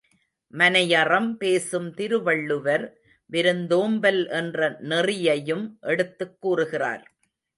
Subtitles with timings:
[0.53, 2.85] மனையறம் பேசும் திருவள்ளுவர்
[3.29, 4.69] விருந்தோம்பல் என்ற
[4.81, 7.03] நெறியையும் எடுத்துக் கூறுகிறார்.